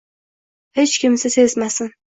Hech 0.79 0.97
kimsa 1.05 1.33
sezmasin 1.37 1.95